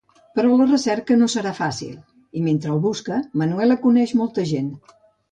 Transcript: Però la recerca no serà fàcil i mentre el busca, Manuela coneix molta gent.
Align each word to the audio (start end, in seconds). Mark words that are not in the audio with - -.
Però 0.37 0.53
la 0.59 0.65
recerca 0.67 1.17
no 1.17 1.25
serà 1.33 1.51
fàcil 1.57 2.39
i 2.39 2.41
mentre 2.45 2.71
el 2.75 2.81
busca, 2.85 3.19
Manuela 3.43 3.77
coneix 3.83 4.15
molta 4.23 4.47
gent. 4.53 4.73